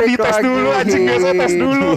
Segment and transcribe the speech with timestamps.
[0.00, 0.46] Balik dites lagi.
[0.48, 1.90] dulu anjing biasa tes dulu.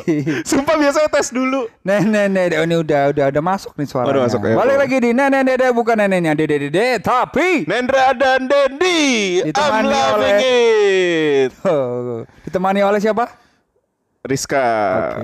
[0.43, 1.61] Sumpah biasanya tes dulu.
[1.87, 4.11] Nenek nenek ini udah udah udah masuk nih suaranya.
[4.11, 4.55] Udah masuk ya.
[4.59, 9.39] Balik lagi di nenek nenek bukan neneknya dede dede tapi Nendra dan Dendi.
[9.39, 11.51] I'm Ditemani loving it.
[11.63, 13.31] Oh, ditemani oleh siapa?
[14.23, 14.63] Rizka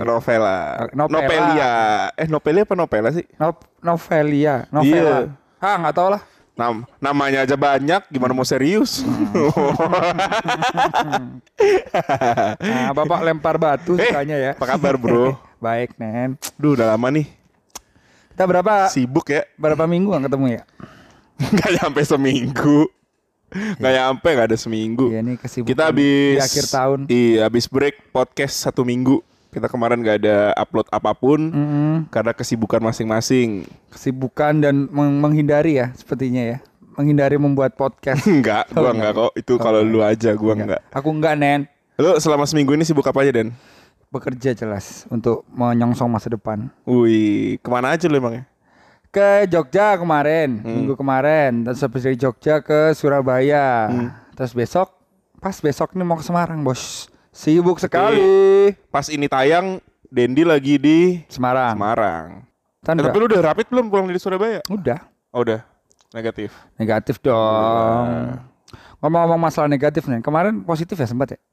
[0.04, 0.88] Novela.
[0.88, 1.20] Oke, Novela.
[1.20, 1.74] Nopelia.
[2.20, 3.24] Eh Nopelia apa Novela sih?
[3.40, 5.28] No, Novelia, novela.
[5.28, 5.36] Iya.
[5.60, 6.22] Ah nggak tahu lah.
[6.60, 9.00] Nam namanya aja banyak, gimana mau serius?
[12.60, 14.52] Nah, bapak lempar batu Eh, sukanya ya.
[14.54, 15.40] apa kabar, bro?
[15.64, 16.36] Baik nen.
[16.56, 17.28] Duh, udah lama nih.
[18.36, 19.48] Kita berapa Sibuk ya.
[19.56, 20.64] berapa minggu nggak ketemu ya?
[21.56, 22.80] Gak nyampe seminggu.
[23.80, 25.08] Gak nyampe, gak ada seminggu.
[25.08, 27.00] Iya nih kesibukan Kita habis di akhir tahun.
[27.08, 29.24] Iya, habis break podcast satu minggu.
[29.50, 31.96] Kita kemarin gak ada upload apa pun Mm-mm.
[32.08, 33.66] karena kesibukan masing-masing.
[33.90, 36.58] Kesibukan dan meng- menghindari ya sepertinya ya.
[36.94, 38.22] Menghindari membuat podcast.
[38.30, 39.12] Enggak, gua Oh, enggak enggak.
[39.26, 39.32] kok.
[39.36, 40.82] Itu kalau lu aja, gua enggak.
[40.92, 41.66] Aku enggak nen.
[41.96, 43.50] Lu selama seminggu ini sibuk apa aja, Den?
[44.08, 46.70] Bekerja jelas untuk menyongsong masa depan.
[46.82, 48.46] Wih, ke mana aja lu emangnya?
[49.10, 50.76] Ke Jogja kemarin, Hmm.
[50.76, 51.62] minggu kemarin.
[51.64, 53.90] Terus habis dari Jogja ke Surabaya.
[53.90, 54.10] Hmm.
[54.34, 54.94] Terus besok,
[55.38, 57.10] pas besok nih mau ke Semarang bos.
[57.40, 58.76] Sibuk sekali.
[58.92, 59.80] Pas ini tayang,
[60.12, 61.72] Dendi lagi di Semarang.
[61.72, 62.44] Semarang.
[62.44, 63.08] Eh, Tanda.
[63.08, 64.60] tapi lu udah rapid belum pulang dari Surabaya?
[64.68, 65.08] Udah.
[65.32, 65.64] Oh, udah.
[66.12, 66.52] Negatif.
[66.76, 68.44] Negatif dong.
[69.00, 71.40] Ngomong-ngomong masalah negatif nih, kemarin positif ya sempat ya?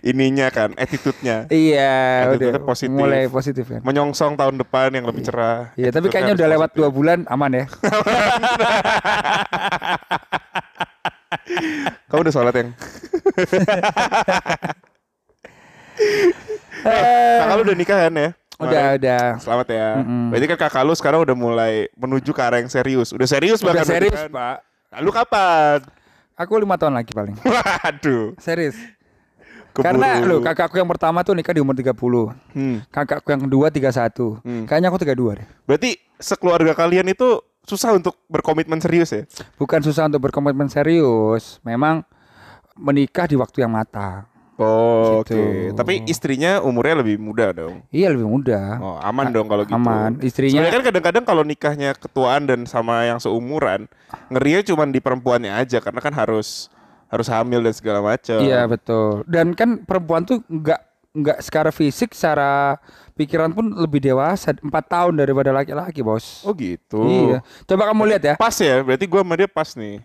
[0.00, 1.44] Ininya kan, attitude-nya.
[1.52, 2.96] Iya, Attitude-nya udah positif.
[2.96, 3.84] mulai positif kan.
[3.84, 5.76] Menyongsong tahun depan yang lebih cerah.
[5.76, 6.80] Iya, tapi kayaknya udah lewat positif.
[6.80, 7.68] dua bulan aman ya.
[12.08, 12.70] Kamu udah sholat yang?
[16.80, 18.28] Eh, Kakak lu udah nikah kan ya?
[18.56, 19.24] udah, udah.
[19.40, 19.88] Selamat ya.
[20.00, 20.32] Mm-mm.
[20.32, 23.12] Berarti kan kakak lu sekarang udah mulai menuju ke arah yang serius.
[23.12, 24.32] Udah serius Udah bahkan berarti serius, kan?
[24.32, 24.56] Pak.
[25.00, 25.78] Lalu kapan?
[26.40, 27.36] Aku lima tahun lagi paling.
[27.44, 28.32] Waduh.
[28.40, 28.76] Serius.
[29.70, 29.84] keburu.
[29.86, 31.92] Karena lo kakakku yang pertama tuh nikah di umur 30.
[32.56, 32.76] Hmm.
[32.88, 34.40] Kakakku yang kedua 31.
[34.40, 34.64] Hmm.
[34.64, 35.46] Kayaknya aku 32 deh.
[35.68, 39.22] Berarti sekeluarga kalian itu susah untuk berkomitmen serius ya?
[39.56, 42.02] Bukan susah untuk berkomitmen serius, memang
[42.78, 44.30] menikah di waktu yang matang.
[44.60, 45.36] Oh, Gitu.
[45.36, 45.72] Oke.
[45.72, 47.80] Tapi istrinya umurnya lebih muda dong.
[47.88, 48.76] Iya lebih mudah.
[48.76, 49.76] Oh, aman dong kalau gitu.
[49.76, 50.20] Aman.
[50.20, 53.88] Istrinya Sebenarnya kan kadang-kadang kalau nikahnya ketuaan dan sama yang seumuran,
[54.28, 56.68] ngerinya cuma di perempuannya aja karena kan harus
[57.10, 58.38] harus hamil dan segala macam.
[58.44, 59.26] Iya betul.
[59.26, 62.78] Dan kan perempuan tuh nggak nggak secara fisik, secara
[63.18, 66.46] pikiran pun lebih dewasa, empat tahun daripada laki-laki bos.
[66.46, 67.02] Oh gitu.
[67.02, 67.38] Iya.
[67.66, 68.34] Coba kamu lihat ya.
[68.38, 69.98] Pas ya, berarti gua sama dia pas nih.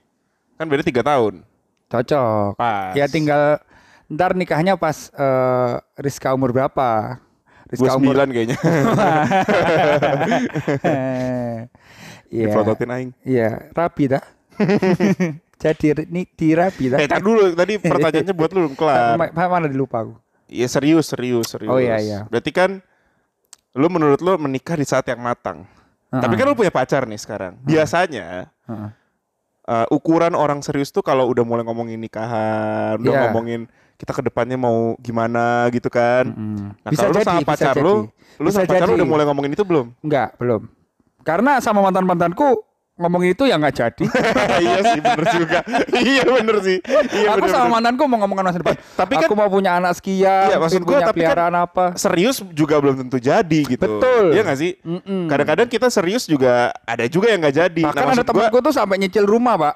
[0.57, 1.45] Kan beda tiga tahun.
[1.87, 2.57] Cocok.
[2.57, 2.97] Pas.
[2.97, 3.61] Ya tinggal
[4.09, 7.21] ntar nikahnya pas eh, Rizka umur berapa?
[7.69, 8.15] Rizka Rizka umur.
[8.29, 8.57] kayaknya.
[12.25, 12.51] Iya.
[12.51, 13.11] Difototin aing.
[13.23, 14.23] Iya, rapi dah.
[15.61, 16.99] Jadi ini dirapi dah.
[16.99, 19.15] Eh, tar dulu tadi pertanyaannya buat lu belum kelar.
[19.15, 20.13] Ma- ma- mana dilupa aku.
[20.45, 21.71] Iya serius, serius, serius.
[21.71, 22.19] Oh, iya, iya.
[22.29, 22.81] Berarti kan
[23.75, 25.65] lu menurut lu menikah di saat yang matang.
[26.13, 27.59] Tapi kan lu punya pacar nih sekarang.
[27.65, 28.89] Biasanya Heeh.
[29.67, 33.21] uh, ukuran orang serius tuh kalau udah mulai ngomongin nikahan, udah Iya.
[33.27, 36.27] ngomongin kita ke depannya mau gimana gitu kan.
[36.31, 36.71] Mm.
[36.83, 37.95] Nah, kalau lu sama pacar lu,
[38.39, 38.99] lu Bisa sama pacar lu jadi.
[39.03, 39.91] udah mulai ngomongin itu belum?
[40.03, 40.61] Enggak, belum.
[41.25, 42.63] Karena sama mantan-mantanku
[42.95, 44.05] ngomongin itu ya nggak jadi.
[44.63, 45.59] iya sih, bener juga.
[46.07, 46.77] iya bener sih.
[47.11, 47.73] Iya aku bener, sama bener.
[47.75, 48.75] mantanku mau ngomongin masa depan.
[48.95, 51.85] tapi aku kan- mau punya anak sekian, Iya, maksud punya tapi kan- apa.
[51.99, 53.83] serius juga belum tentu jadi gitu.
[53.83, 54.31] Betul.
[54.31, 54.71] Iya gak sih?
[55.27, 57.81] Kadang-kadang kita serius juga ada juga yang nggak jadi.
[57.83, 59.75] Bahkan nah, ada temanku tuh sampai nyicil rumah, Pak.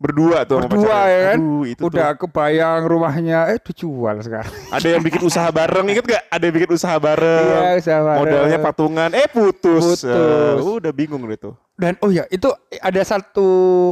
[0.00, 1.36] Berdua tuh Berdua ya kan.
[1.36, 2.24] Aduh, itu Udah tuh.
[2.24, 4.48] kebayang rumahnya eh dijual sekarang.
[4.72, 6.24] Ada yang bikin usaha bareng, inget gak?
[6.32, 7.44] Ada yang bikin usaha bareng.
[7.44, 8.20] Iya, usaha bareng.
[8.24, 10.00] Modalnya patungan, eh putus.
[10.00, 10.08] Putus.
[10.08, 11.52] Eh, udah bingung deh tuh.
[11.76, 12.48] Dan oh ya, itu
[12.80, 13.48] ada satu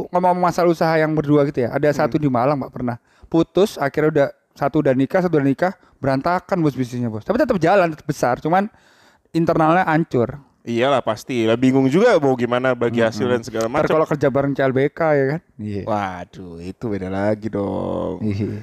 [0.09, 1.69] ngomong masalah usaha yang berdua gitu ya.
[1.71, 2.25] Ada satu Hmm.
[2.25, 2.97] di Malang, Pak, pernah.
[3.29, 4.27] Putus, akhirnya udah
[4.57, 5.71] satu udah nikah, satu udah nikah,
[6.01, 7.21] berantakan bos bisnisnya, Bos.
[7.21, 8.65] Tapi tetap jalan, tetap besar, cuman
[9.29, 10.41] internalnya hancur.
[10.69, 11.49] Iyalah pasti.
[11.49, 13.89] Lah bingung juga mau gimana bagi hasil dan segala macam.
[13.89, 15.41] kalau kerja bareng CLBK ya kan?
[15.57, 15.83] Iya.
[15.83, 18.21] Waduh, itu beda lagi dong.
[18.21, 18.61] Iya.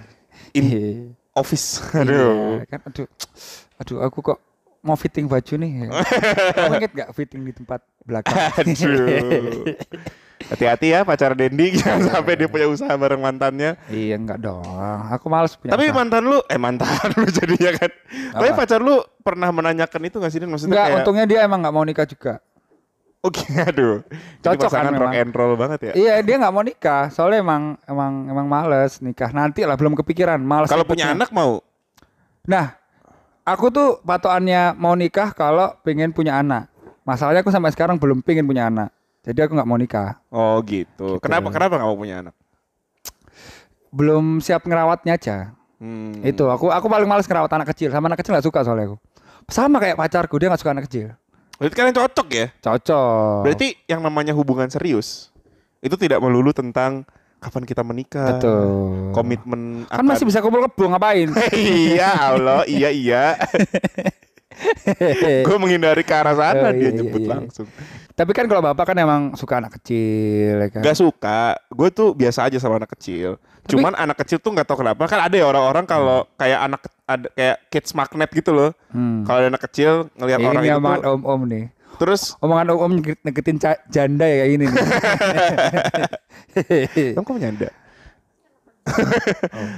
[0.55, 0.87] In Iya.
[1.35, 1.83] office.
[1.93, 2.63] Aduh.
[2.63, 3.07] Iya, kan aduh.
[3.77, 4.39] Aduh, aku kok
[4.81, 5.91] mau fitting baju nih.
[6.55, 8.39] Kamu inget gak fitting di tempat belakang?
[8.55, 9.67] Aduh.
[10.47, 13.75] Hati-hati ya pacar Dendi jangan sampai dia punya usaha bareng mantannya.
[13.91, 14.63] iya enggak dong.
[15.11, 15.75] Aku males punya.
[15.75, 15.99] Tapi usaha.
[15.99, 16.87] mantan lu eh mantan
[17.21, 17.91] lu jadinya kan.
[18.37, 18.59] Tapi Apa?
[18.63, 21.75] pacar lu pernah menanyakan itu gak sih Dan maksudnya enggak, kayak untungnya dia emang nggak
[21.75, 22.35] mau nikah juga.
[23.27, 24.07] Oke, aduh.
[24.07, 25.23] Jadi Cocok kan pasangan rock memang.
[25.27, 25.93] and roll banget ya.
[25.99, 27.11] Iya, dia nggak mau nikah.
[27.11, 29.35] Soalnya emang emang emang males nikah.
[29.35, 30.39] Nanti lah belum kepikiran.
[30.39, 30.71] Males.
[30.71, 31.59] Kalau punya anak mau.
[32.47, 32.79] Nah,
[33.43, 36.71] aku tuh patokannya mau nikah kalau pengen punya anak.
[37.03, 38.95] Masalahnya aku sampai sekarang belum pengen punya anak.
[39.27, 40.23] Jadi aku nggak mau nikah.
[40.31, 41.19] Oh gitu.
[41.19, 41.23] Gitu.
[41.23, 42.35] Kenapa kenapa nggak mau punya anak?
[43.97, 45.37] belum siap ngerawatnya aja.
[45.81, 46.21] Hmm.
[46.21, 47.89] Itu aku aku paling males ngerawat anak kecil.
[47.89, 48.97] Sama anak kecil nggak suka soalnya aku.
[49.49, 51.17] Sama kayak pacarku dia nggak suka anak kecil.
[51.57, 52.47] Berarti kalian cocok ya?
[52.61, 53.41] Cocok.
[53.49, 55.33] Berarti yang namanya hubungan serius
[55.81, 57.09] itu tidak melulu tentang
[57.41, 58.37] kapan kita menikah.
[58.37, 58.65] betul.
[59.17, 61.33] Komitmen Kan masih bisa kumpul kebo ngapain?
[61.57, 63.25] iya Allah, iya iya.
[65.47, 67.29] Gue menghindari ke arah sana Oh, dia iya, iya, iya.
[67.29, 67.67] langsung.
[68.11, 70.81] Tapi kan kalau bapak kan emang suka anak kecil, ya kan?
[70.81, 73.37] Gak suka, gue tuh biasa aja sama anak kecil.
[73.37, 76.81] Tapi- Cuman anak kecil tuh nggak tahu kenapa kan ada ya orang-orang kalau kayak anak
[77.05, 78.71] ada kayak kids magnet gitu loh.
[78.89, 79.23] Hmm.
[79.23, 81.65] Kalau anak kecil ngelihat orang ini itu tuh, om-om nih.
[81.97, 84.85] terus Omongan om-om nge- negetin ca- janda ya kayak ini nih.
[87.17, 87.69] Kamu nyanda?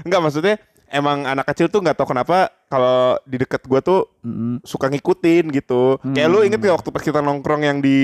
[0.03, 0.55] Enggak maksudnya
[0.89, 4.61] emang anak kecil tuh nggak tahu kenapa kalau di deket gue tuh Mm-mm.
[4.63, 5.97] suka ngikutin gitu.
[6.07, 6.35] Kayak Hmm.
[6.35, 7.99] lu inget gak waktu pas kita nongkrong yang di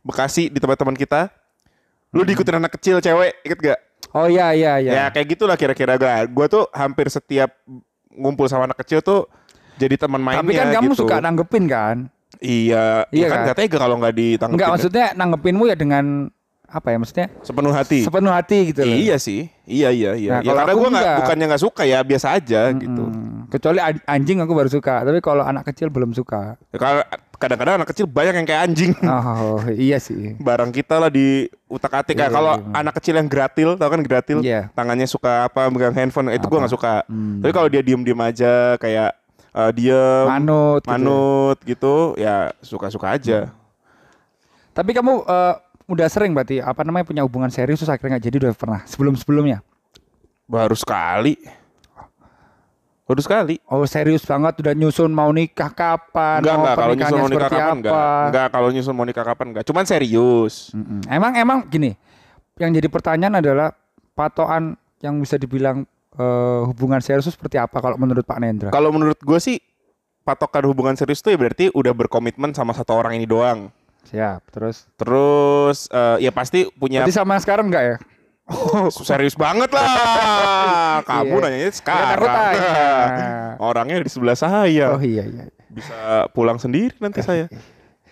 [0.00, 1.30] Bekasi di tempat teman kita?
[2.10, 2.28] Lu Hmm.
[2.28, 3.78] diikutin anak kecil cewek, inget gak?
[4.12, 4.92] Oh iya iya iya.
[4.92, 6.06] Ya kayak gitulah kira-kira gue.
[6.28, 7.50] Gue tuh hampir setiap
[8.08, 9.26] ngumpul sama anak kecil tuh
[9.76, 11.02] jadi teman mainnya Tapi kan kamu gitu.
[11.04, 11.96] suka nanggepin kan?
[12.36, 13.44] Iya, Iya iya kan kan?
[13.48, 14.56] nggak tega kalau nggak ditanggepin.
[14.56, 16.04] Enggak maksudnya nanggepinmu ya dengan
[16.66, 18.02] apa ya maksudnya sepenuh hati.
[18.02, 18.90] sepenuh hati gitu loh.
[18.92, 20.30] Iya sih, iya iya iya.
[20.32, 21.18] Nah, ya kalau karena gue nggak enggak.
[21.22, 23.04] bukannya nggak suka ya biasa aja gitu.
[23.06, 26.58] Hmm, Kecuali an- anjing aku baru suka, tapi kalau anak kecil belum suka.
[26.68, 27.02] Ya, Kalau
[27.36, 28.92] kadang-kadang anak kecil banyak yang kayak anjing.
[29.00, 30.34] Oh iya sih.
[30.46, 32.74] Barang kita lah di utak atik Iya, kayak kalau iya, iya.
[32.76, 34.38] anak kecil yang gratil, tau kan gratil?
[34.42, 34.60] Iya.
[34.72, 37.06] Tangannya suka apa megang handphone, itu gue nggak suka.
[37.06, 37.38] Hmm.
[37.40, 39.14] Tapi kalau dia diem-diem aja kayak
[39.52, 40.82] eh, diem, Manut.
[40.82, 40.90] gitu.
[40.90, 43.54] manut gitu, ya suka-suka aja.
[44.72, 45.54] Tapi kamu eh,
[45.86, 49.14] udah sering berarti apa namanya punya hubungan serius terus akhirnya nggak jadi udah pernah sebelum
[49.14, 49.62] sebelumnya.
[50.46, 51.38] Baru sekali.
[53.06, 53.62] Baru sekali.
[53.70, 56.42] Oh serius banget udah nyusun mau nikah kapan?
[56.42, 56.76] Enggak, mau enggak.
[56.76, 57.94] Kalau nyusun mau nikah kapan, enggak.
[57.94, 58.26] apa?
[58.26, 59.64] Enggak, kalau nyusun mau nikah kapan, enggak.
[59.70, 60.54] Cuman serius.
[60.74, 61.00] Mm-mm.
[61.06, 61.94] Emang emang gini,
[62.58, 63.70] yang jadi pertanyaan adalah
[64.18, 65.86] patokan yang bisa dibilang
[66.18, 68.70] eh, hubungan serius itu seperti apa kalau menurut Pak Nendra?
[68.74, 69.62] Kalau menurut gue sih,
[70.26, 73.70] patokan hubungan serius tuh ya berarti udah berkomitmen sama satu orang ini doang.
[74.06, 74.40] Siap.
[74.48, 74.86] Terus?
[74.94, 77.96] Terus eh, ya pasti punya Berarti sama sekarang enggak ya?
[78.92, 81.02] serius banget lah.
[81.08, 81.42] Kamu Iya.
[81.42, 82.30] nanyanya Ya, sekarang.
[83.68, 84.94] Orangnya di sebelah saya.
[84.94, 85.44] Oh iya iya.
[85.66, 85.96] Bisa
[86.30, 87.46] pulang sendiri nanti saya.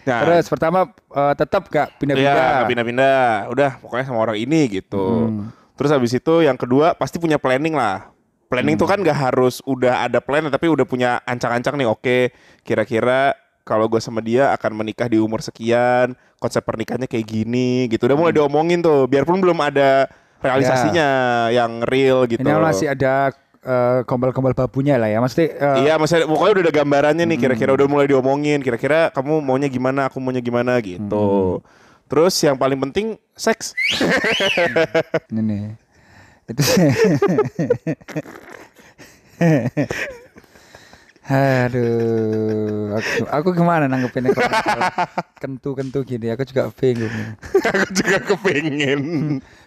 [0.04, 2.36] Nah, Terus pertama eh, tetap gak pindah-pindah.
[2.60, 3.24] nggak pindah-pindah.
[3.48, 5.00] Udah pokoknya sama orang ini gitu.
[5.00, 5.48] Hmm.
[5.80, 8.12] Terus habis itu yang kedua pasti punya planning lah.
[8.52, 8.82] Planning Hmm.
[8.84, 11.88] tuh kan gak harus udah ada plan tapi udah punya ancang-ancang nih.
[11.88, 13.32] Oke, kira-kira
[13.64, 18.04] kalau gue sama dia akan menikah di umur sekian, konsep pernikahannya kayak gini gitu.
[18.04, 18.44] Udah mulai Hmm.
[18.44, 20.06] diomongin tuh, biarpun belum ada
[20.38, 21.08] realisasinya
[21.48, 22.44] yang real gitu.
[22.44, 22.54] Ya.
[22.54, 23.32] Ini masih ada
[23.64, 25.16] eh, gombal-gombal babunya lah ya.
[25.16, 27.38] Mesti eh, Iya, maksudnya pokoknya udah ada gambarannya nih.
[27.40, 27.80] Kira-kira Hmm.
[27.80, 28.60] udah mulai diomongin.
[28.60, 31.64] Kira-kira kamu maunya gimana, aku maunya gimana gitu.
[31.64, 31.66] Hmm.
[32.04, 33.72] Terus yang paling penting seks.
[35.32, 35.64] ini nih.
[36.44, 36.60] Itu
[41.24, 44.52] Aduh, aku, aku gimana nanggepinnya kalau
[45.40, 46.28] kentu-kentu gini?
[46.28, 47.08] Aku juga bingung.
[47.72, 49.00] aku juga kepengen.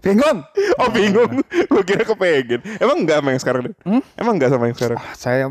[0.05, 0.37] Bingung?
[0.77, 2.61] Oh bingung, gue kira kepengen.
[2.77, 3.63] Emang enggak sama yang sekarang?
[3.81, 4.01] Hmm?
[4.13, 4.97] Emang enggak sama yang sekarang?
[5.01, 5.49] Ah, Saya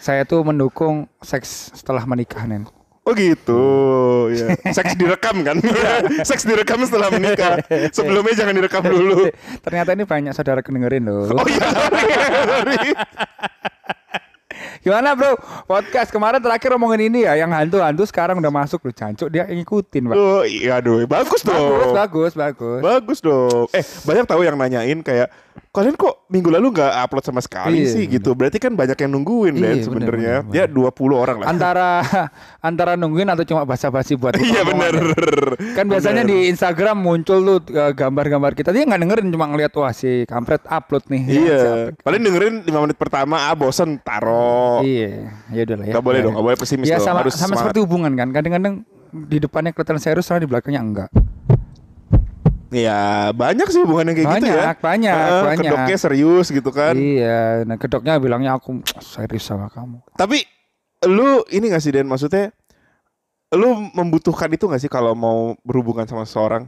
[0.00, 2.64] saya tuh mendukung seks setelah menikah nen.
[3.04, 3.62] Oh gitu,
[4.32, 4.54] ya.
[4.72, 5.58] Seks direkam kan?
[6.28, 7.58] Seks direkam setelah menikah.
[7.92, 9.26] Sebelumnya jangan direkam dulu.
[9.60, 11.26] Ternyata ini banyak saudara dengerin loh.
[11.34, 12.14] Oh iya, sorry,
[12.48, 12.90] sorry.
[14.82, 15.38] Gimana bro?
[15.62, 20.10] Podcast kemarin terakhir ngomongin ini ya, yang hantu-hantu sekarang udah masuk loh, cancuk dia ngikutin
[20.10, 20.16] pak.
[20.18, 21.94] Oh iya, aduh, bagus dong.
[21.94, 22.80] Bagus, bagus, bagus.
[22.82, 23.70] Bagus dong.
[23.70, 25.30] Eh, banyak tahu yang nanyain kayak
[25.72, 28.36] kalian kok minggu lalu nggak upload sama sekali Iya, sih gitu.
[28.36, 30.34] Berarti kan banyak yang nungguin Iya, dan bener, sebenarnya.
[30.44, 31.46] bener, Ya 20 orang lah.
[31.48, 31.88] Antara
[32.68, 34.94] antara nungguin atau cuma basa-basi buat Iya bener.
[35.72, 36.36] Kan biasanya Bener.
[36.36, 38.68] di Instagram muncul tuh eh, gambar-gambar kita.
[38.68, 41.22] Dia nggak dengerin cuma ngeliat wah si kampret upload nih.
[41.26, 41.56] Iya.
[41.58, 42.04] Siapa?
[42.04, 44.84] Paling dengerin 5 menit pertama ah bosen taro.
[44.84, 45.94] Iya, ya udah lah ya.
[45.94, 46.24] Gak boleh Ya.
[46.28, 47.06] dong, gak boleh pesimis Ya dong.
[47.06, 47.60] sama Harus sama semangat.
[47.64, 48.28] seperti hubungan kan.
[48.28, 48.74] Kadang-kadang
[49.24, 51.08] di depannya kelihatan serius, soalnya di belakangnya enggak.
[52.72, 54.56] Ya banyak sih hubungan yang kayak gitu ya.
[54.56, 55.64] Banyak, banyak, Heeh, banyak.
[55.68, 56.96] Kedoknya serius gitu kan.
[56.96, 60.00] Iya, nah kedoknya bilangnya aku serius sama kamu.
[60.16, 60.40] Tapi
[61.04, 62.48] lu ini gak sih Den maksudnya
[63.52, 66.64] lu membutuhkan itu gak sih kalau mau berhubungan sama seseorang?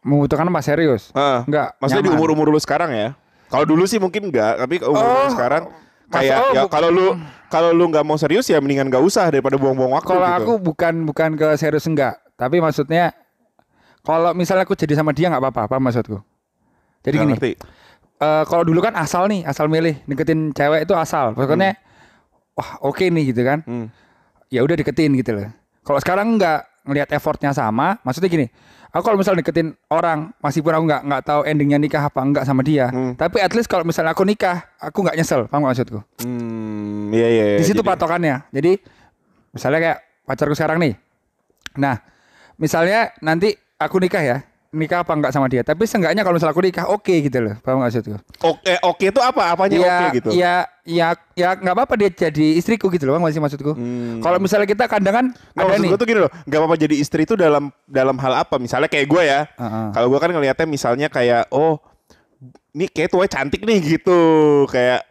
[0.00, 1.12] Membutuhkan apa serius?
[1.12, 1.44] Heeh.
[1.44, 1.76] Enggak.
[1.76, 2.20] Maksudnya di nyaman.
[2.24, 3.12] umur-umur lu sekarang ya.
[3.52, 5.68] Kalau dulu sih mungkin enggak, tapi umur Oh, sekarang
[6.08, 7.06] kayak oh, ya kalau lu
[7.50, 10.38] kalau lu nggak mau serius ya mendingan gak usah daripada buang-buang waktu Kalau gitu.
[10.38, 13.10] aku bukan bukan ke serius enggak, tapi maksudnya
[14.00, 16.18] kalau misalnya aku jadi sama dia nggak apa-apa, apa maksudku?
[17.00, 17.52] Jadi Nggak gini, ngerti.
[18.18, 21.76] eh, kalau dulu kan asal nih, asal milih deketin cewek itu asal, pokoknya
[22.52, 23.88] wah oke nih gitu kan, Hmm.
[24.48, 25.48] ya udah deketin gitu loh.
[25.80, 28.46] Kalau sekarang enggak, ngelihat effortnya sama, maksudnya gini.
[28.90, 32.60] Aku kalau misalnya deketin orang, meskipun aku nggak nggak tahu endingnya nikah apa enggak sama
[32.60, 33.14] dia, Hmm.
[33.14, 36.00] tapi at least kalau misalnya aku nikah, aku nggak nyesel, paham nggak maksudku?
[36.20, 37.44] Hmm, iya iya.
[37.54, 37.58] iya.
[37.58, 38.50] Di situ Jadi- patokannya.
[38.50, 38.72] Jadi
[39.50, 40.94] misalnya kayak pacarku sekarang nih.
[41.78, 42.02] Nah,
[42.56, 44.36] misalnya nanti aku nikah ya,
[44.70, 47.80] nikah apa enggak sama dia, tapi seenggaknya kalau misalnya aku nikah, oke gitu loh, paham
[47.80, 48.14] maksudku?
[48.38, 49.42] Oke, oke itu apa?
[49.50, 50.28] Apanya ya, oke gitu?
[50.30, 53.72] Ya, ya, ya nggak apa-apa dia jadi istriku gitu loh, bang masih maksudku.
[53.72, 54.20] Hmm.
[54.20, 55.88] Kalau misalnya kita kadang kan Nggak, ada nih.
[55.88, 58.60] gue tuh gini loh, nggak apa-apa jadi istri itu dalam dalam hal apa?
[58.60, 59.86] Misalnya kayak gue ya, Heeh.
[59.90, 61.80] kalau gue kan ngelihatnya misalnya kayak oh,
[62.70, 64.20] ini kayak tuanya cantik nih gitu,
[64.68, 65.02] kayak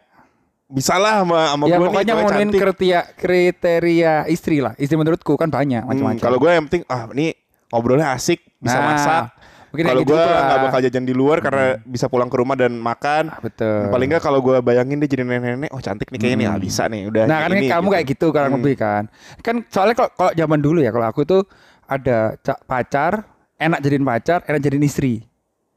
[0.70, 2.60] bisa lah sama sama ya gue nih pokoknya ngomongin cantik.
[2.62, 4.72] kriteria kriteria istri lah.
[4.74, 6.22] Istri menurutku kan banyak Hmm, macam-macam.
[6.22, 7.34] kalau gue yang penting ah ini
[7.70, 9.22] ngobrolnya asik, bisa Nah, masak.
[9.70, 12.74] mungkin Kalau gitu gue nggak bakal jajan di luar karena bisa pulang ke rumah dan
[12.74, 13.30] makan.
[13.38, 13.86] betul.
[13.88, 16.82] Paling nggak kalau gue bayangin dia jadi nenek-nenek, oh cantik nih kayaknya nih, ah, bisa
[16.86, 17.22] nih, udah.
[17.24, 17.94] Nah kan ini, kamu gitu.
[17.94, 19.02] kayak gitu kurang lebih kan.
[19.40, 21.42] Kan soalnya kalau kalau zaman dulu ya kalau aku tuh
[21.86, 25.22] ada ca- pacar, enak jadiin pacar, enak jadiin istri.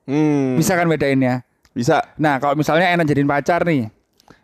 [0.05, 1.41] Hmm, Bisa kan bedainnya?
[1.71, 2.05] bisa.
[2.17, 3.89] Nah kalau misalnya enak jadiin pacar nih,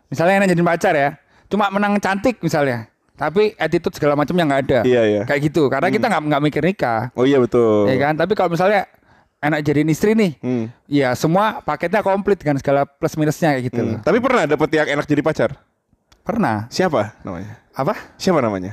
[0.06, 1.10] misalnya enak jadiin pacar ya,
[1.46, 2.89] cuma menang cantik misalnya,
[3.20, 4.78] tapi attitude segala macamnya nggak ada.
[4.82, 5.22] Iya iya.
[5.28, 7.84] Kayak gitu, karena kita nggak nggak mikir nikah, Oh iya betul.
[7.84, 8.16] ya kan?
[8.16, 8.88] Tapi kalau misalnya
[9.40, 10.72] enak jadiin istri nih, Hmm.
[10.84, 13.88] ya semua paketnya komplit dengan segala plus minusnya kayak gitu Hmm.
[13.92, 13.98] loh.
[14.00, 15.50] Tapi pernah dapet yang enak jadi pacar?
[16.24, 16.64] Pernah.
[16.68, 17.60] Siapa namanya?
[17.72, 17.92] Apa?
[18.16, 18.72] Siapa namanya?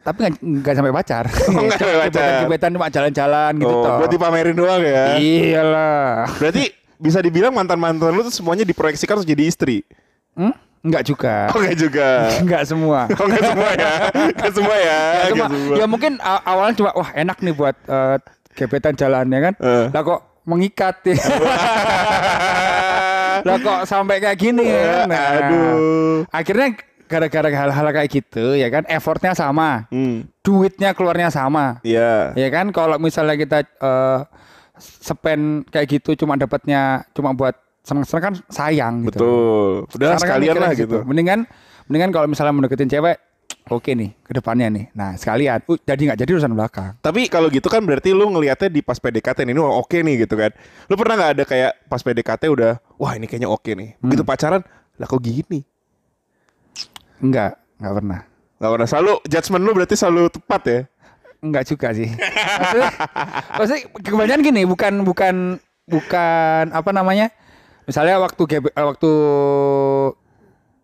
[0.00, 1.24] Tapi nggak sampai pacar.
[1.52, 2.28] Oh, nggak sampai pacar.
[2.44, 3.96] Gebetan cuma jalan-jalan gitu oh, toh.
[4.00, 5.16] buat dipamerin doang ya.
[5.16, 6.24] Iyalah.
[6.40, 9.84] Berarti bisa dibilang mantan-mantan lu tuh semuanya diproyeksikan untuk jadi istri.
[10.32, 10.52] Hmm?
[10.80, 11.34] Enggak juga.
[11.52, 12.08] Oh enggak juga.
[12.42, 13.00] Enggak semua.
[13.20, 13.92] Oh enggak semua ya.
[14.32, 15.00] Enggak semua ya.
[15.00, 15.76] Ya, cuma, Nggak semua.
[15.76, 18.16] ya mungkin awalnya cuma wah enak nih buat eh,
[18.56, 19.54] gebetan jalannya kan.
[19.60, 19.86] Eh.
[19.92, 21.16] Lah kok mengikat ya.
[23.46, 25.04] lah kok sampai kayak gini ya.
[25.04, 26.16] Nah, Aduh.
[26.28, 26.76] Akhirnya
[27.10, 30.30] gara-gara hal-hal kayak gitu ya kan effortnya sama, Hmm.
[30.40, 31.82] duitnya keluarnya sama.
[31.82, 32.32] Iya.
[32.38, 34.18] Ya kan kalau misalnya kita eh,
[34.78, 37.52] spend kayak gitu cuma dapatnya cuma buat
[37.84, 39.20] seneng-seneng kan sayang gitu.
[39.20, 39.70] Betul.
[39.96, 40.98] Udah Sekarang kan sekalian lah gitu.
[41.04, 41.40] Mendingan
[41.90, 43.16] mendingan kalau misalnya mau deketin cewek,
[43.70, 44.84] oke nih ke depannya nih.
[44.94, 45.64] Nah, sekalian.
[45.66, 46.92] Uh, jadi nggak jadi urusan belakang.
[47.02, 50.50] Tapi kalau gitu kan berarti lu ngelihatnya di pas PDKT ini oke nih gitu kan.
[50.86, 53.96] Lu pernah nggak ada kayak pas PDKT udah, wah ini kayaknya oke nih.
[53.98, 54.02] Hmm.
[54.06, 54.62] Begitu pacaran,
[55.00, 55.64] lah kok gini?
[57.20, 58.20] Enggak, enggak pernah.
[58.60, 58.88] Gak pernah.
[58.88, 60.80] Selalu judgement lu berarti selalu tepat ya?
[61.40, 62.12] Enggak juga sih.
[62.60, 62.90] maksudnya,
[63.56, 65.34] maksudnya kebanyakan gini, bukan bukan
[65.88, 67.32] bukan apa namanya?
[67.90, 69.10] Misalnya waktu GB eh, waktu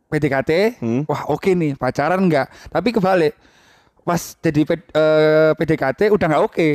[0.06, 1.02] PDKT, Hmm.
[1.04, 2.50] wah oke nih pacaran enggak.
[2.66, 3.34] Tapi kebalik.
[4.02, 6.68] Pas jadi P- eh, PDKT udah nggak oke.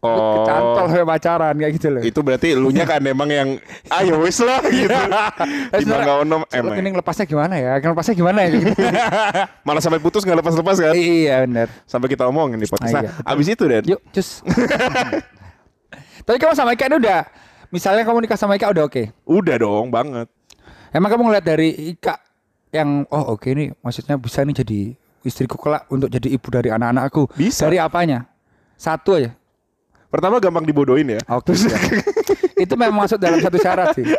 [0.00, 0.44] Oh.
[0.44, 2.02] Kecantol sampai pacaran kayak gitu loh.
[2.02, 3.48] Itu berarti elunya kan emang yang
[3.96, 4.92] ayo wis lah gitu.
[5.72, 6.76] Terus Di Bangga Ono Lo emang.
[6.76, 7.72] ini lepasnya gimana ya?
[7.80, 8.48] Kan lepasnya gimana ya?
[8.52, 8.68] Gitu.
[9.66, 10.92] Malah sampai putus nggak lepas-lepas kan?
[10.92, 11.72] iya benar.
[11.84, 12.92] Sampai kita omongin di podcast.
[12.92, 13.32] Ah, Nah, iya, betul.
[13.32, 14.28] abis itu dan Yuk, cus.
[16.20, 17.20] Tapi kamu sama Ika udah
[17.74, 19.10] misalnya kamu nikah sama Ika udah oke.
[19.26, 20.30] udah dong banget.
[20.94, 22.22] Emang kamu ngeliat dari Ika
[22.70, 24.80] yang oh oke nih maksudnya bisa nih jadi
[25.26, 27.34] istriku kelak untuk jadi ibu dari anak-anakku.
[27.34, 27.66] Bisa.
[27.66, 28.30] Dari apanya?
[28.78, 29.34] Satu aja.
[30.06, 31.20] Pertama gampang dibodohin ya.
[31.26, 31.58] Oke.
[31.58, 31.74] siap.
[32.62, 34.06] Itu memang masuk dalam satu syarat sih.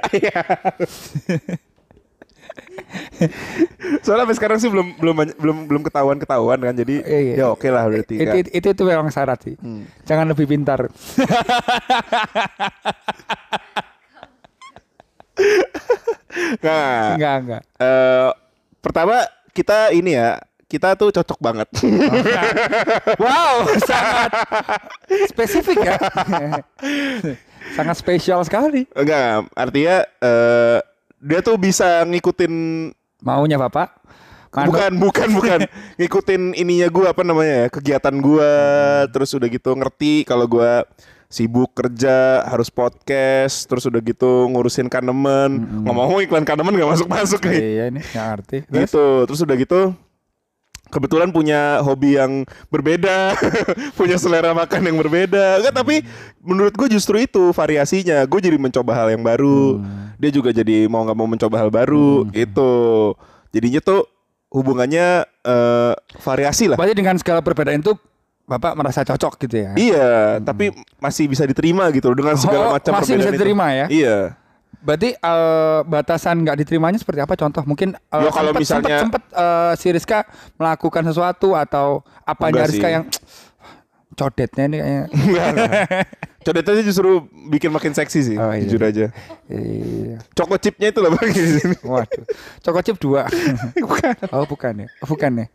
[4.04, 6.74] Soalnya sampai sekarang sih belum belum belum belum ketahuan ketahuan kan.
[6.74, 7.34] Jadi Iya, iya.
[7.40, 8.16] ya oke lah berarti.
[8.16, 8.36] itu, kan.
[8.38, 9.56] itu, itu itu memang syarat sih.
[9.58, 9.84] Hmm.
[10.04, 10.86] Jangan lebih pintar.
[16.62, 17.62] Nah, enggak, enggak.
[17.80, 18.30] eh,
[18.80, 19.24] pertama
[19.56, 21.68] kita ini ya kita tuh cocok banget.
[23.22, 24.32] Wow, sangat
[25.30, 25.96] spesifik ya.
[27.72, 28.84] sangat spesial sekali.
[28.92, 30.78] Enggak, artinya eh,
[31.24, 32.54] dia tuh bisa ngikutin
[33.26, 34.06] Maunya Bapak?
[34.56, 34.72] Manut.
[34.72, 35.60] bukan bukan bukan
[36.00, 38.48] ngikutin ininya gua apa namanya ya kegiatan gua
[39.12, 40.88] terus udah gitu ngerti kalau gua
[41.28, 47.42] sibuk kerja harus podcast terus udah gitu ngurusin kanemen ngomong-ngomong iklan kanemen gak masuk masuk
[47.52, 48.58] nih Iya ini ngerti.
[48.64, 48.80] Terus?
[48.88, 49.80] gitu terus udah gitu
[50.96, 53.36] kebetulan punya hobi yang berbeda
[54.00, 55.60] punya selera makan yang berbeda.
[55.60, 55.96] Enggak tapi
[56.40, 58.24] menurut gue justru itu variasinya.
[58.24, 59.84] Gue jadi mencoba hal yang baru.
[60.16, 63.12] Dia juga jadi mau nggak mau mencoba hal baru gitu.
[63.52, 64.08] Jadinya tuh
[64.48, 66.80] hubungannya eh, variasi lah.
[66.80, 67.92] Berarti dengan segala perbedaan itu
[68.46, 69.74] Bapak merasa cocok gitu ya?
[69.74, 70.70] iya tapi
[71.02, 73.38] masih bisa diterima gitu loh dengan segala Oh, macam masih bisa perbedaan itu.
[73.42, 73.86] diterima ya?
[73.90, 74.18] iya
[74.86, 77.34] Berarti eh, batasan nggak diterimanya seperti apa?
[77.34, 80.20] Contoh mungkin eh, Ya, kalau sempet- misalnya- sempet, sempet, eh, si Rizka
[80.56, 82.94] melakukan sesuatu atau Enggak Rizka sih.
[82.94, 83.04] yang
[84.16, 85.04] codetnya ini kayaknya.
[86.46, 88.62] Codetannya justru bikin makin seksi sih Oh, iya.
[88.62, 89.10] jujur aja
[89.50, 90.22] iya.
[90.32, 92.22] Choco chipnya itu lah bagi di sini Waduh.
[92.62, 93.26] Coko chip dua.
[93.82, 94.88] bukan Oh bukan ya?
[95.02, 95.46] Oh, bukan ya?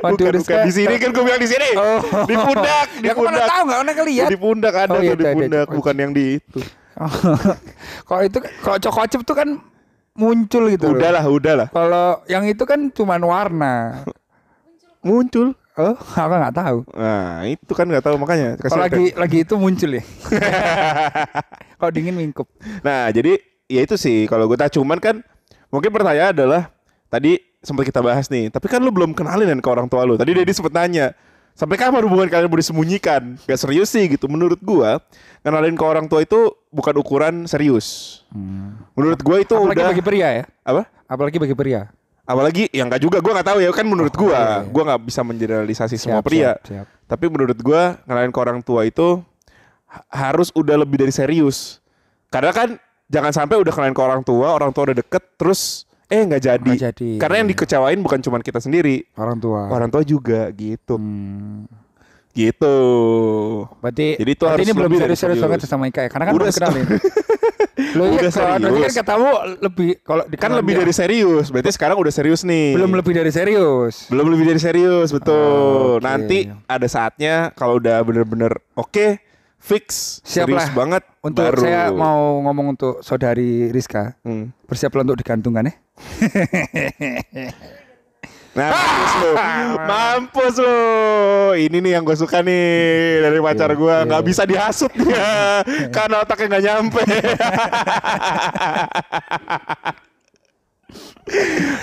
[0.00, 0.54] Waduh, bukan, Rizka.
[0.54, 1.68] bukan di sini kan gue bilang di sini.
[1.74, 1.98] Oh.
[2.22, 3.48] Di pundak, di ya aku mana pundak.
[3.50, 4.28] tahu nggak pernah ngeliat.
[4.30, 5.34] Di pundak ada Oh, tuh iya, di ada, ada.
[5.34, 6.60] pundak, bukan yang di itu.
[8.08, 9.48] kalau itu kalau cokocip tuh kan
[10.16, 10.90] muncul gitu.
[10.90, 10.96] loh.
[10.96, 11.68] Udahlah, udahlah.
[11.70, 14.02] Kalau yang itu kan cuman warna.
[15.04, 15.54] Muncul.
[15.76, 16.78] Oh, aku nggak tahu.
[16.96, 18.56] Nah, itu kan nggak tahu makanya.
[18.56, 20.02] Kalau lagi lagi itu muncul ya.
[21.78, 22.48] kalau dingin mingkup.
[22.80, 23.36] Nah, jadi
[23.68, 25.20] ya itu sih kalau gue tak cuman kan
[25.68, 26.72] mungkin pertanyaan adalah
[27.12, 30.16] tadi sempat kita bahas nih, tapi kan lu belum kenalin kan ke orang tua lu.
[30.16, 31.12] Tadi Dedi sempat nanya,
[31.56, 33.40] sampai kapan hubungan kalian mau disembunyikan?
[33.42, 34.28] Gak serius sih gitu.
[34.28, 35.00] Menurut gua,
[35.40, 38.20] kenalin ke orang tua itu bukan ukuran serius.
[38.92, 40.44] Menurut gua itu Apalagi udah bagi pria ya.
[40.60, 40.84] apa?
[41.06, 41.88] Apalagi bagi pria.
[42.22, 44.68] Apalagi yang gak juga gua nggak tahu ya kan menurut Oh, gua, iya, iya.
[44.68, 46.42] gua nggak bisa mengeneralisasi semua Siap, pria.
[46.52, 46.86] siap, siap.
[47.06, 49.22] Tapi menurut gua kenalin ke orang tua itu
[49.86, 51.78] ha- harus udah lebih dari serius.
[52.28, 52.68] Karena kan
[53.06, 56.62] jangan sampai udah kenalin ke orang tua, orang tua udah deket terus eh nggak jadi.
[56.68, 57.10] Nggak jadi.
[57.16, 59.66] Karena yang dikecewain bukan cuma kita sendiri, Orang tua.
[59.66, 60.94] orang tua juga gitu.
[60.94, 61.66] Hmm.
[62.30, 62.76] Gitu.
[63.80, 65.40] Berarti, Jadi itu berarti harus ini belum serius-serius serius.
[65.40, 66.10] banget sama Ika ya.
[66.10, 66.84] Karena kan Udah kenalin.
[67.92, 68.94] Lo iya Udah kalau berarti kan serius.
[68.94, 71.46] katamu lebih kalau Kan lebih dia- dari serius.
[71.48, 72.76] Berarti sekarang udah serius nih.
[72.76, 73.94] belum lebih dari serius.
[74.06, 75.96] Belum lebih dari serius, betul.
[75.96, 76.04] Oke.
[76.04, 79.16] Nanti ada saatnya kalau udah bener-bener oke,
[79.66, 81.02] fix, Siap serius banget.
[81.18, 81.58] Untuk baru.
[81.58, 84.14] saya mau ngomong untuk saudari Rizka.
[84.22, 84.54] Hmm.
[84.70, 85.74] Bersiaplah untuk digantungan ya.
[88.56, 89.36] Nah, mampus lu.
[89.84, 90.80] Mampus lu.
[91.60, 92.64] Ini nih yang gue suka nih
[93.20, 93.84] dari pacar gue.
[93.92, 94.08] iya.
[94.08, 95.60] Nggak bisa dihasut dia.
[95.96, 97.04] Karena otaknya nggak nyampe.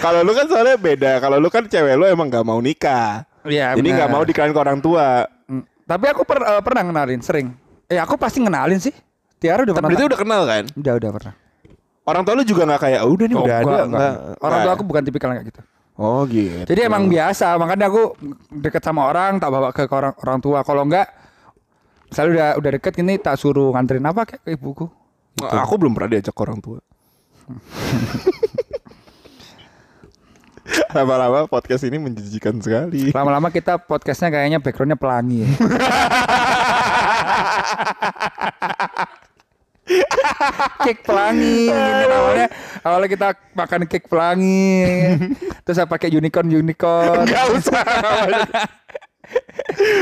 [0.01, 1.21] Kalau lu kan soalnya beda.
[1.21, 3.21] Kalau lu kan cewek lu emang nggak mau nikah.
[3.45, 3.77] Iya.
[3.77, 5.29] Jadi nggak mau dikenalin ke orang tua.
[5.45, 5.61] Hmm.
[5.85, 7.53] Tapi aku per- eh, pernah kenalin sering.
[7.93, 8.89] Eh aku pasti kenalin sih.
[9.38, 9.89] Tiara udah pernah.
[9.93, 10.63] Tapi itu udah kenal kan?
[10.73, 11.33] udah udah pernah.
[12.03, 13.85] Orang tua lu juga nggak kayak, oh, udah nih Oh, udah enggak, ada.
[13.85, 13.88] enggak.
[13.88, 14.13] Nggak.
[14.41, 14.75] Orang tua Nggak.
[14.75, 15.62] aku bukan tipikal kayak gitu.
[15.93, 16.57] Oh gitu.
[16.65, 18.03] Jadi emang biasa, makanya aku
[18.50, 20.59] deket sama orang tak bawa ke orang orang tua.
[20.65, 21.05] Kalau enggak,
[22.09, 24.89] misalnya udah udah deket gini tak suruh nganterin apa kayak ke ibuku.
[25.37, 25.53] Gitu.
[25.53, 26.81] Aku belum pernah diajak ke orang tua.
[30.96, 33.11] Lama-lama podcast ini menjijikan sekali.
[33.11, 35.50] Lama-lama kita podcastnya kayaknya backgroundnya pelangi ya.
[40.88, 42.48] cake pelangi ini awalnya?
[42.83, 44.79] Awalnya kita makan cake pelangi.
[45.68, 47.27] Terus saya pakai unicorn unicorn.
[47.27, 47.83] Gak usah.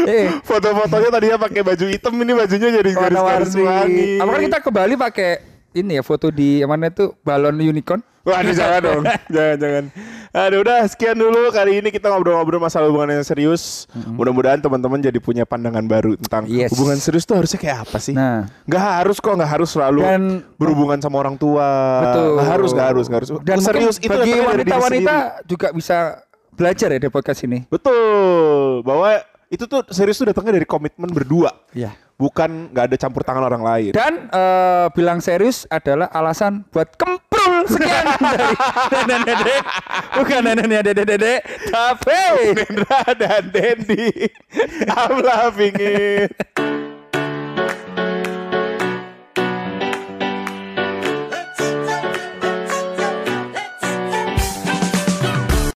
[0.09, 0.27] eh.
[0.45, 3.61] Foto-fotonya tadinya pakai baju hitam ini bajunya jadi garis-garis wangi.
[3.61, 5.31] warna-warni apa kan kita ke Bali pakai
[5.73, 9.01] ini ya foto di mana itu balon unicorn Wah, ini jangan dong.
[9.33, 9.83] jangan, jangan.
[10.29, 13.89] Aduh, udah sekian dulu kali ini kita ngobrol-ngobrol masalah hubungan yang serius.
[13.97, 16.69] Mudah-mudahan teman-teman jadi punya pandangan baru tentang Yes.
[16.69, 18.13] hubungan serius tuh harusnya kayak apa sih?
[18.13, 21.65] nah Nggak harus kok, nggak harus selalu Dan- berhubungan sama orang tua.
[21.99, 23.29] betul Nggak harus, nggak harus, nggak harus.
[23.41, 25.15] dan serius mungkin itu bagi wanita-wanita
[25.49, 25.97] juga bisa
[26.53, 29.17] belajar ya dari podcast ini Betul, bahwa
[29.49, 31.89] itu tuh serius tuh datangnya dari komitmen berdua, ya
[32.21, 33.91] bukan nggak ada campur tangan orang lain.
[33.97, 38.05] Dan eh, bilang serius adalah alasan buat kemprul sekian
[38.37, 38.53] dari
[38.93, 39.55] nenek dede.
[40.21, 41.35] Bukan nenek dede dede,
[41.73, 44.29] tapi Nendra dan Dendi,
[44.85, 46.70] I'm loving it.